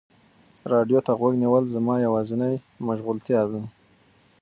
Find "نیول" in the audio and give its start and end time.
1.43-1.65